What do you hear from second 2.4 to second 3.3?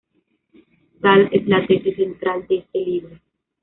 de este libro.